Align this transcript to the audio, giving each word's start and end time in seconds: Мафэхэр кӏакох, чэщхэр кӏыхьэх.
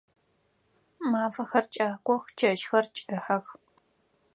Мафэхэр 1.11 1.65
кӏакох, 1.73 2.23
чэщхэр 2.37 2.85
кӏыхьэх. 3.07 3.45